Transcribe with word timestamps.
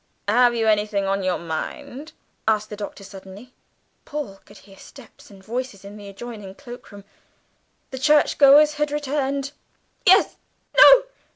"Have 0.27 0.55
you 0.55 0.65
anything 0.65 1.05
on 1.05 1.21
your 1.21 1.37
mind?" 1.37 2.13
asked 2.47 2.71
the 2.71 2.75
Doctor 2.75 3.03
suddenly. 3.03 3.53
Paul 4.03 4.39
could 4.45 4.57
hear 4.57 4.75
steps 4.79 5.29
and 5.29 5.45
voices 5.45 5.85
in 5.85 5.95
the 5.95 6.09
adjoining 6.09 6.55
cloakroom 6.55 7.03
the 7.91 7.99
churchgoers 7.99 8.73
had 8.81 8.89
returned. 8.89 9.51
"Yes 10.07 10.37
no!" 10.75 11.03